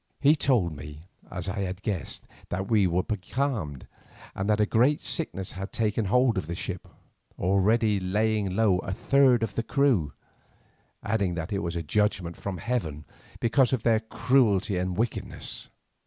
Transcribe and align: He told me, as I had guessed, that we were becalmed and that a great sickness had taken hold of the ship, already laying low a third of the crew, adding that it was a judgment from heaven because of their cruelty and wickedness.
He 0.19 0.35
told 0.35 0.75
me, 0.75 1.03
as 1.29 1.47
I 1.47 1.59
had 1.59 1.83
guessed, 1.83 2.25
that 2.49 2.67
we 2.71 2.87
were 2.87 3.03
becalmed 3.03 3.85
and 4.33 4.49
that 4.49 4.59
a 4.59 4.65
great 4.65 4.99
sickness 4.99 5.51
had 5.51 5.71
taken 5.71 6.05
hold 6.05 6.39
of 6.39 6.47
the 6.47 6.55
ship, 6.55 6.87
already 7.37 7.99
laying 7.99 8.55
low 8.55 8.79
a 8.79 8.93
third 8.93 9.43
of 9.43 9.53
the 9.53 9.61
crew, 9.61 10.13
adding 11.03 11.35
that 11.35 11.53
it 11.53 11.59
was 11.59 11.75
a 11.75 11.83
judgment 11.83 12.35
from 12.35 12.57
heaven 12.57 13.05
because 13.39 13.73
of 13.73 13.83
their 13.83 13.99
cruelty 13.99 14.75
and 14.75 14.97
wickedness. 14.97 15.69